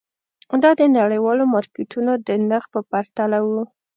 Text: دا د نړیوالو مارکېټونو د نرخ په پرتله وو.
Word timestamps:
دا 0.63 0.71
د 0.79 0.81
نړیوالو 0.97 1.43
مارکېټونو 1.53 2.11
د 2.27 2.29
نرخ 2.49 2.65
په 2.73 2.79
پرتله 2.91 3.37
وو. 3.47 3.63